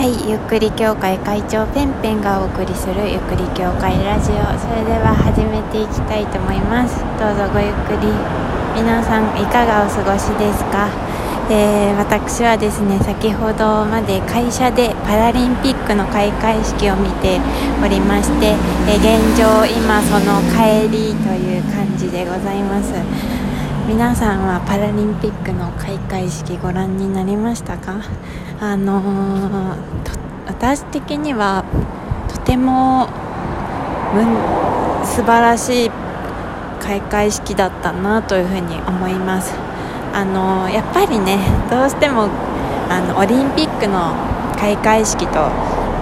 [0.00, 4.40] はいゆっくり協会会長ペンペンがお送りするゆっくり協会ラジオ。
[4.56, 7.04] それでは始めていきたいと思います。
[7.20, 8.08] どうぞごゆっくり。
[8.80, 10.88] 皆さんいかがお過ごしですか、
[11.52, 17.36] えー、私はですね先ほどまで会社でパラリンピックの開会式を見て
[17.84, 18.56] おりまして、
[18.88, 22.88] えー、現状今その帰りという感じでございます。
[23.86, 28.00] 皆さんはパラリンピックの開会式ご覧になりましたか？
[28.60, 29.76] あのー、
[30.46, 31.64] 私的には
[32.28, 33.08] とても
[35.04, 35.90] 素晴らしい
[36.80, 39.54] 開会式だったなというふうに思います。
[40.12, 41.38] あのー、やっぱりね
[41.70, 42.28] どうしても
[42.88, 44.14] あのオリンピックの
[44.58, 45.50] 開会式と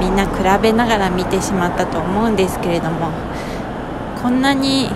[0.01, 3.10] みんな比べながら見てしまったと思うんですけれども
[4.23, 4.91] こんなに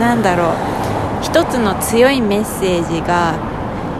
[0.00, 0.75] なんだろう
[1.26, 3.34] 一つの強いメッセージが、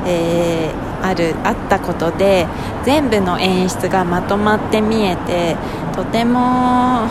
[0.07, 2.47] えー、あるあったことで
[2.85, 5.57] 全部の演出がまとまって見えて
[5.93, 7.09] とても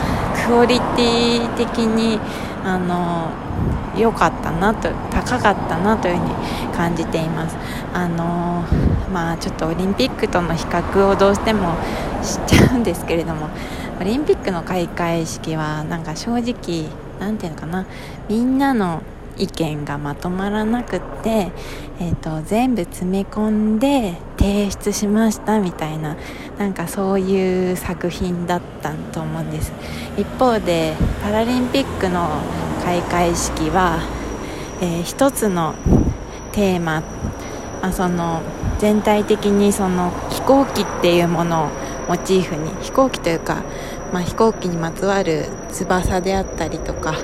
[0.47, 2.17] クオリティ的に
[2.63, 3.29] あの
[3.99, 6.33] 良かったなと高かったなというふうに
[6.73, 7.57] 感じています。
[7.93, 8.63] あの
[9.13, 11.75] まあちょっとオリンピックとの比較をどうしても
[12.23, 13.49] しちゃうんですけれども
[13.99, 17.85] オリンピックの開会式はなんか正直何ていうのかな
[18.29, 19.01] みんなの
[19.37, 21.51] 意見がまとまらなくって、
[21.99, 26.15] えーと、全部詰め込んで提出しましたみたいな
[26.57, 29.73] なんかそういう作品だったと思うんです。
[30.17, 32.27] 一方でパラリンピックの
[32.83, 33.99] 開会式は、
[34.81, 35.75] えー、一つの
[36.51, 37.01] テーマ、
[37.81, 38.41] まあ、その
[38.79, 41.69] 全体的にその飛行機っていうものを
[42.07, 43.63] モチーフに飛行機というか、
[44.13, 47.15] まあ、飛行機にまつわる翼であったりとか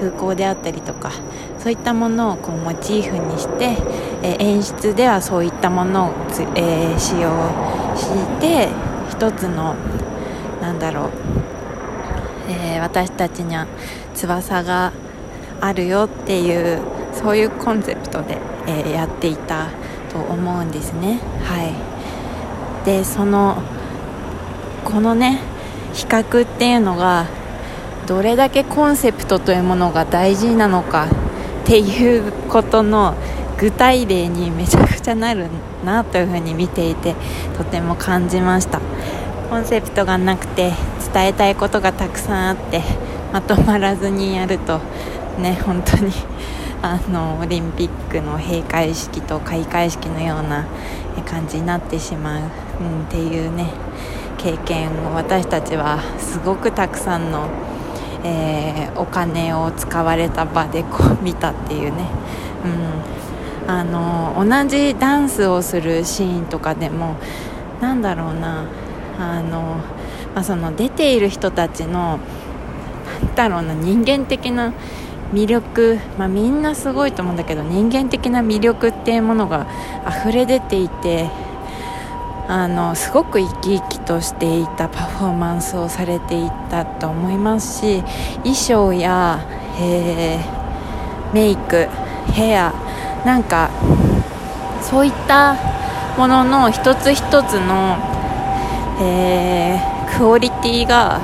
[0.00, 1.12] 空港であったりとか
[1.58, 3.76] そういったものをこうモチーフにして、
[4.22, 6.12] え、演出ではそういったものを
[6.56, 7.30] えー、使用
[7.94, 8.68] して
[9.10, 9.74] 一つの
[10.62, 11.10] なんだろう、
[12.48, 13.66] えー、私たちには
[14.14, 14.92] 翼が
[15.60, 16.80] あるよっていう
[17.12, 19.68] そういうコンセプトで、えやっていた
[20.10, 21.20] と思うんですね。
[21.42, 21.90] はい
[22.84, 23.62] でその
[24.84, 25.40] このね
[25.92, 27.26] 比較っていうのが
[28.10, 31.06] どれだけコンセプトというものが大事なのか
[31.62, 33.14] っていうことの
[33.56, 35.46] 具体例にめちゃくちゃなる
[35.84, 37.14] なというふうに見ていて
[37.56, 38.80] とても感じました。
[39.48, 40.72] コンセプトがなくて
[41.14, 42.82] 伝えたいことがたくさんあって
[43.32, 44.80] まとまらずにやると
[45.38, 46.10] ね本当に
[46.82, 50.64] あのオリンピックの閉会式と開会式のような
[51.30, 52.46] 感じになってしまう、うん、っ
[53.08, 53.68] ていうね
[54.36, 57.46] 経験を私たちはすごくたくさんの
[58.24, 62.06] えー、お金を使われた場でこう見たっていうね、
[63.66, 67.16] うん、あの同じダンスをするシーンとかでも
[67.80, 68.64] なんだろうな。
[69.20, 69.76] あの、
[70.34, 72.18] まあ、その出ている人たちの
[73.22, 74.72] なんだろうな人間的な
[75.32, 79.66] 魅力、まあ、みんなすごいと思うんだけど人間的な魅力っていうものが
[80.08, 81.30] 溢れ出ていて
[82.52, 88.02] あのすごく生き生きとしていたパフォーマンスをされていたと思いますし
[88.38, 89.38] 衣装や、
[89.78, 91.86] えー、メイク
[92.32, 92.72] ヘア
[93.24, 93.70] なんか
[94.82, 95.54] そういった
[96.18, 97.96] ものの一つ一つの、
[99.00, 101.20] えー、クオリティが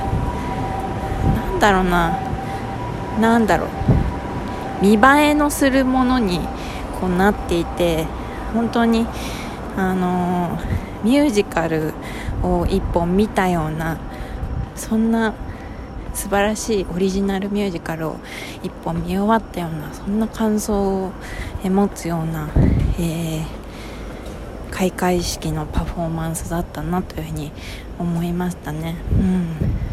[1.34, 2.20] なんだろうな
[3.20, 3.68] なんだろう
[4.80, 6.38] 見栄えのするものに
[7.00, 8.06] こうなっていて
[8.54, 9.08] 本当に
[9.76, 10.56] あの
[11.04, 11.94] ミュージカル
[12.42, 13.98] を1本見たような
[14.74, 15.34] そんな
[16.14, 18.16] 素晴らしいオリジナルミュージカルを
[18.62, 21.12] 1本見終わったようなそんな感想を
[21.62, 22.48] 持つような、
[22.98, 23.44] えー、
[24.70, 27.52] 開会式のパフォーマンスだったなというふうに
[27.98, 28.96] 思いましたね。
[29.12, 29.86] うん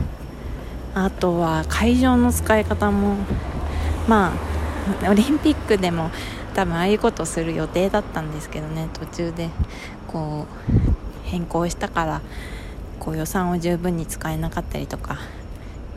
[0.96, 3.16] あとは会場の使い方も
[4.08, 4.34] ま
[5.04, 6.12] あオリンピックでも
[6.54, 9.50] 多分ああいうことする予定だったんですけどね途中で
[10.08, 10.93] こう
[11.34, 12.22] 変更したから
[13.00, 15.18] こう予算を十分に使えなかったりとか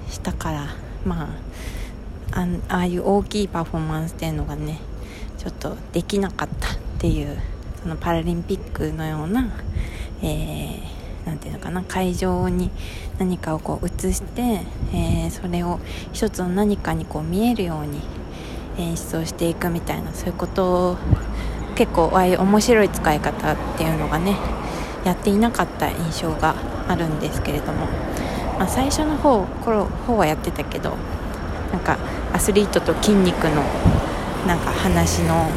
[0.09, 0.67] したから
[1.05, 1.29] ま
[2.33, 4.81] ああああいう大きいパフォーマンスっていうのがね
[5.37, 7.37] ちょっとできなかったっていう
[7.83, 9.61] そのパラリンピックのような、
[10.23, 12.71] えー、なんていうのかな会場に
[13.19, 14.63] 何かをこう映して、
[14.95, 15.81] えー、それを
[16.15, 18.01] 一つの何かにこう見えるように
[18.79, 20.97] 演出をしていくみたいなそういうことを
[21.75, 24.35] 結構ああいう面白い使い方っていうのがね
[25.07, 26.57] やっていなかった印象が
[26.89, 27.87] あるんですけれども、
[28.59, 30.97] まあ、最初の方頃方はやってたけど
[31.73, 31.97] なんか
[32.33, 33.63] アスリートと筋肉の
[34.49, 35.49] なんか話の、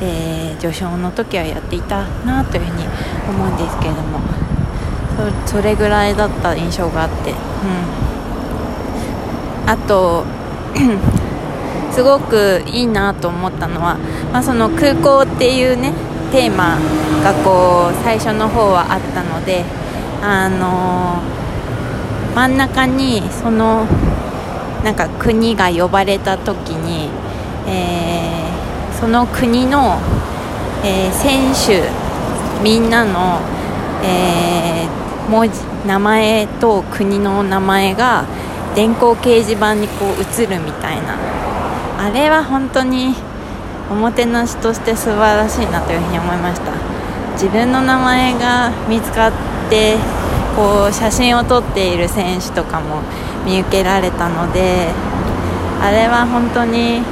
[0.00, 2.84] えー、序章の時はやっていたなというふうに
[3.28, 4.20] 思うんですけれども
[5.46, 7.36] そそれぐらいだった印象があって、うん、
[9.68, 10.24] あと
[11.92, 13.98] すごくいいなと思ったのは、
[14.32, 15.92] まあ、その空港っていうね
[16.32, 16.78] テーマ
[17.22, 19.64] がこう最初の方はあったので、
[20.22, 21.20] あの、
[22.34, 23.86] 真ん中にその
[24.82, 27.10] なんか国が呼ばれた時に、
[27.68, 29.98] えー、その国の、
[30.82, 31.90] えー、選手
[32.62, 33.40] みんなの、
[34.02, 38.24] えー、文字名前と国の名前が
[38.74, 41.18] 電光掲示板にこう映るみたいな。
[41.98, 43.14] あれは本当に
[43.92, 46.72] おもてなしとして素晴らしいなというふうに思いました。
[47.34, 49.32] 自分の名前が見つかっ
[49.68, 49.96] て
[50.56, 53.02] こう写真を撮っている選手とかも
[53.44, 54.88] 見受けられたので
[55.80, 57.02] あれは本当に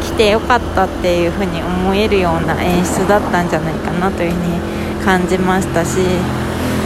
[0.00, 6.00] 来てよかったっていうふうに思えるような演出だったんじゃないかなというふうに感じましたし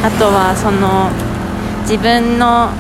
[0.03, 1.11] あとはその
[1.83, 2.71] 自分の、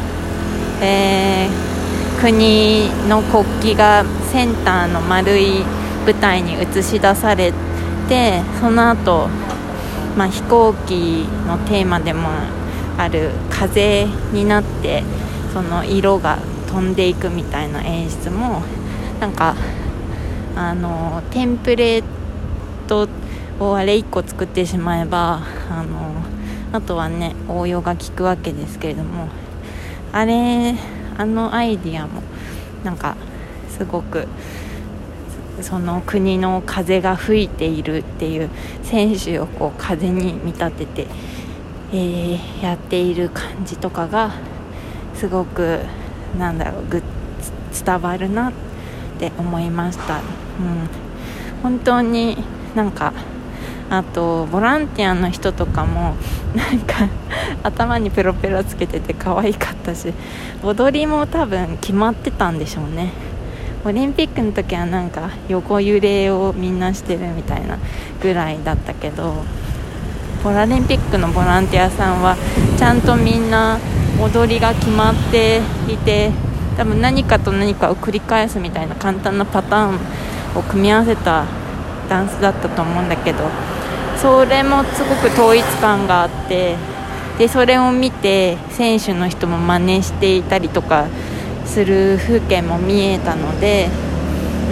[0.82, 3.44] えー、国の国
[3.74, 5.64] 旗がセンターの丸い
[6.04, 7.52] 舞台に映し出され
[8.08, 9.28] てその後、
[10.16, 12.28] まあ飛行機のテーマでも
[12.98, 15.02] ある風になって
[15.52, 16.38] その色が
[16.68, 18.62] 飛んでいくみたいな演出も
[19.20, 19.54] なんか
[20.56, 22.04] あのテンプレー
[22.88, 23.08] ト
[23.60, 25.40] をあれ1個作ってしまえば
[25.70, 26.12] あの
[26.72, 29.28] あとはね応用が効くわけですけれども
[30.12, 30.74] あれ
[31.16, 32.22] あのアイディアも
[32.84, 33.16] なんか
[33.70, 34.26] すごく
[35.62, 38.50] その国の風が吹いているっていう
[38.82, 41.06] 選手をこう風に見立てて、
[41.92, 44.32] えー、やっている感じとかが
[45.14, 45.80] すごく
[46.38, 47.02] なんだろうぐ
[47.84, 48.52] 伝わるなっ
[49.18, 50.22] て思いました、うん、
[51.62, 52.36] 本当に
[52.74, 53.12] なんか
[53.90, 56.16] あとボランティアの人とかも
[56.54, 57.08] なんか
[57.62, 60.12] 頭にペロペロつけてて可愛かったし
[60.62, 63.31] 踊りも多分決まってたんでしょうね。
[63.84, 67.78] オリンピックの時はなんか横揺れをみんなしてるみたいな
[68.20, 69.42] ぐらいだったけど
[70.44, 72.36] パラリンピックのボランティアさんは
[72.78, 73.80] ちゃんとみんな
[74.20, 76.30] 踊りが決まっていて
[76.76, 79.98] 多分何かと何かを繰り返すみたいな簡単なパターン
[80.56, 81.46] を組み合わせた
[82.08, 83.40] ダンスだったと思うんだけど
[84.16, 86.76] それもすごく統一感があって
[87.38, 91.08] でそれを見て選手の人も真似していたりとか
[91.72, 93.88] する風景も見えたので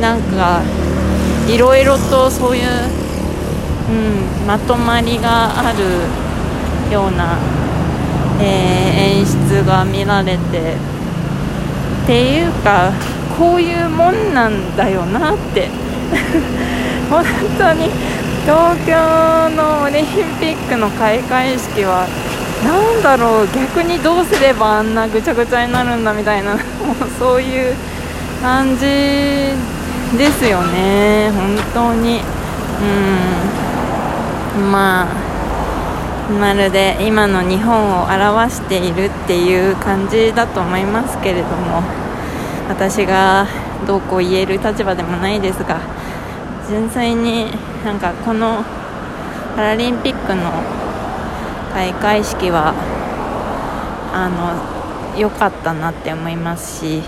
[0.03, 0.61] なんか
[1.49, 2.67] いろいろとそういう、
[3.89, 7.39] うん、まとまりがあるような、
[8.43, 10.75] えー、演出が見られて
[12.05, 12.93] っていうか
[13.39, 15.69] こういうもんなんだよなって。
[17.09, 17.25] 本
[17.59, 17.89] 当に
[18.45, 18.95] 東京
[19.57, 20.07] のオリン
[20.39, 22.07] ピックの開会式は
[22.65, 26.55] なんだろう逆にどうすればあんなぐちゃぐちゃになるんだみたいな。
[26.55, 26.63] もう
[27.19, 27.75] そういう
[28.43, 31.31] 感じですよね。
[31.35, 32.21] 本当に。
[34.57, 34.73] うん。
[34.73, 35.07] まあ
[36.41, 41.83] まるで今の日本を表しているっていう感じだと思いますけれども。
[42.71, 43.49] 私が
[43.85, 45.81] どうこう言える立場でもないですが
[46.69, 47.51] 純粋に
[47.85, 48.63] なんかこの
[49.57, 50.53] パラリンピックの
[51.73, 52.75] 開会式は
[54.13, 57.03] あの良かったなって思いますし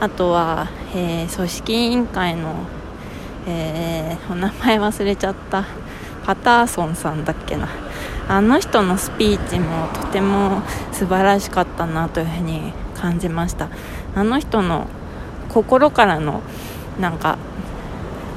[0.00, 2.54] あとは、えー、組織委員会の、
[3.46, 5.64] えー、お名前忘れちゃった
[6.24, 7.68] パターソンさんだっけな。
[8.28, 13.68] あの人のスピーチもとても素晴らしかったなというふうに感じました。
[14.16, 14.88] あの人の
[15.48, 16.42] 心からの
[17.00, 17.38] なんか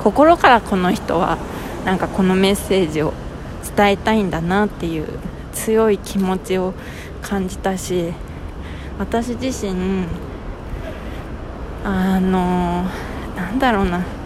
[0.03, 1.39] 心からこの人は
[1.85, 3.13] なんかこのメッセージを
[3.75, 5.07] 伝えたいんだなっていう
[5.53, 6.73] 強い気持ちを
[7.21, 8.13] 感じたし
[8.97, 10.05] 私自身
[11.83, 12.83] あの
[13.35, 14.19] なんだろうな。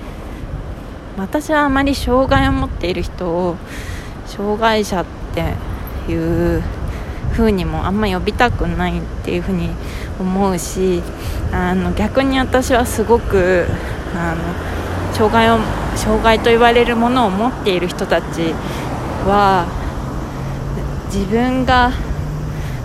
[1.17, 3.55] 私はあまり障害を持っている人を
[4.25, 5.53] 障害者って
[6.11, 6.63] いう
[7.33, 9.69] 風にもあんま呼びたくないっていう風に
[10.19, 11.03] 思うし
[11.51, 13.67] あの逆に私はすごく
[14.15, 15.59] あの障害を
[15.95, 18.55] 障害と言われるものを持っている人たち
[19.27, 19.65] は
[21.13, 21.91] 自分が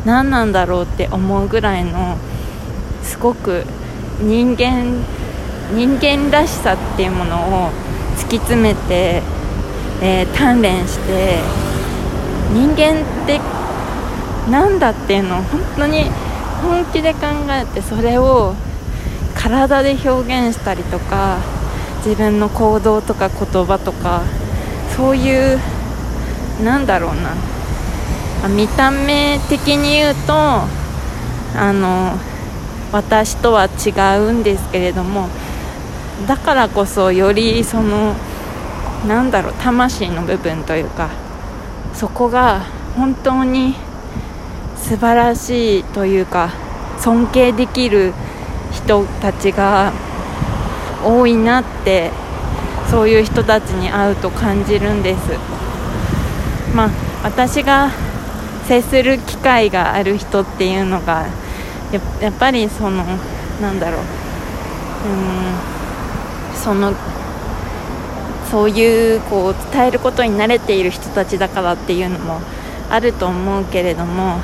[0.04, 2.16] 何なんだろうって思うぐらいの
[3.02, 3.64] すごく
[4.20, 5.04] 人間
[5.72, 7.70] 人間らしさっていうものを
[8.16, 9.22] 突き詰めて、
[10.02, 11.38] えー、鍛錬して
[12.52, 13.40] 人間って
[14.50, 16.04] 何だっていうのを本当に
[16.62, 18.54] 本気で考えてそれを
[19.34, 21.38] 体で表現したりとか
[22.04, 24.22] 自分の行動とか言葉とか
[24.96, 25.58] そういう
[26.62, 27.34] なんだろうな。
[28.48, 30.66] 見た目的に言うとあ
[31.72, 32.16] の
[32.92, 35.28] 私とは違うんですけれども
[36.28, 38.14] だからこそよりその
[39.06, 41.10] なんだろう魂の部分というか
[41.94, 42.60] そこが
[42.96, 43.74] 本当に
[44.76, 46.50] 素晴らしいというか
[47.00, 48.12] 尊敬できる
[48.72, 49.92] 人たちが
[51.04, 52.10] 多いなって
[52.88, 55.57] そういう人たちに会うと感じるんです。
[56.74, 56.90] まあ
[57.24, 57.90] 私が
[58.66, 61.26] 接する機会がある人っていうのが
[62.20, 63.04] やっぱりその
[63.60, 64.00] なんだろう。
[64.00, 65.78] うん
[66.54, 66.92] その
[68.50, 72.40] そういうこう伝えることに慣れている人たちだからっていうのも
[72.90, 74.38] あると思うけれども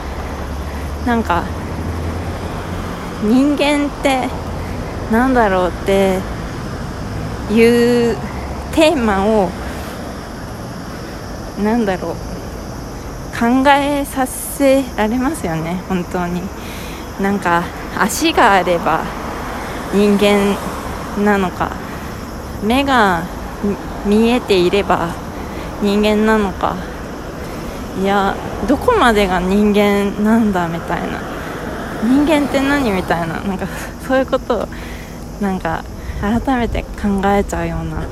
[1.06, 1.44] なんか
[3.22, 4.28] 人間って
[5.10, 6.18] なんだろうって
[7.50, 8.16] いう
[8.74, 9.48] テーマを
[11.62, 12.14] なんだろう。
[13.38, 15.82] 考えさせられますよね。
[15.88, 16.42] 本当に。
[17.20, 17.62] なんか
[17.98, 19.04] 足があれば
[19.92, 20.56] 人間
[21.24, 21.70] なのか。
[22.62, 23.22] 目が
[24.06, 25.08] 見えていれば
[25.82, 26.76] 人間なのか。
[28.00, 28.34] いや
[28.66, 31.20] どこまでが人間なんだみたいな。
[32.02, 33.40] 人間って何みたいな。
[33.40, 33.66] なんか
[34.06, 34.68] そういうことを
[35.40, 35.84] なんか
[36.20, 38.02] 改めて考えちゃうような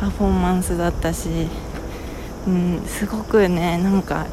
[0.00, 1.48] パフォーマンスだったし、
[2.46, 4.26] うん、すごくねなんか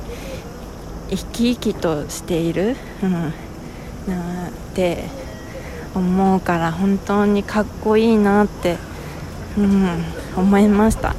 [1.10, 5.06] 生き生きとしている、うん、なって
[5.96, 8.78] 思うから本当にかっこいいなって、
[9.58, 10.04] うん、
[10.36, 11.16] 思いました。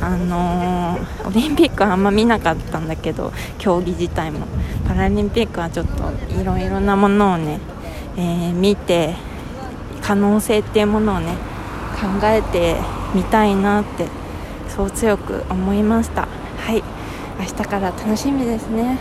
[0.00, 4.48] あのー、オリンピックはあんま見なかったんだけど競技自体も
[4.88, 7.60] パラリンピックはちょっといろいろなものをね、
[8.16, 9.14] えー、見て
[10.02, 11.36] 可能性っていうものをね
[12.00, 12.78] 考えて
[13.14, 14.08] みたいなって
[14.74, 16.22] そう強く思いました。
[16.22, 16.82] はい。
[17.38, 18.98] 明日から楽しみですね。